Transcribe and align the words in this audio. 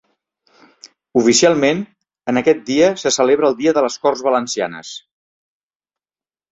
Oficialment, 1.21 1.83
en 2.33 2.41
aquest 2.43 2.65
dia 2.71 2.89
se 3.03 3.13
celebra 3.19 3.53
el 3.53 3.59
dia 3.63 3.75
de 3.79 3.87
les 3.89 4.03
Corts 4.07 4.29
Valencianes. 4.31 4.99